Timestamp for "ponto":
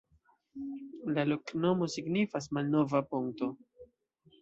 3.15-3.55